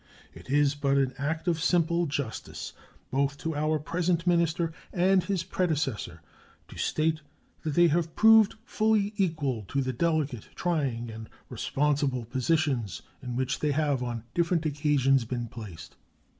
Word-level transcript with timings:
It 0.33 0.49
is 0.49 0.73
but 0.73 0.97
an 0.97 1.13
act 1.19 1.47
of 1.47 1.61
simple 1.61 2.07
justice, 2.07 2.73
both 3.11 3.37
to 3.37 3.55
our 3.55 3.77
present 3.77 4.25
minister 4.25 4.73
and 4.91 5.23
his 5.23 5.43
predecessor, 5.43 6.23
to 6.69 6.75
state 6.75 7.21
that 7.61 7.75
they 7.75 7.85
have 7.89 8.15
proved 8.15 8.55
fully 8.65 9.13
equal 9.17 9.61
to 9.67 9.79
the 9.79 9.93
delicate, 9.93 10.49
trying, 10.55 11.11
and 11.11 11.29
responsible 11.49 12.25
positions 12.25 13.03
in 13.21 13.35
which 13.35 13.59
they 13.59 13.73
have 13.73 14.01
on 14.01 14.23
different 14.33 14.65
occasions 14.65 15.23
been 15.23 15.45
placed. 15.47 15.95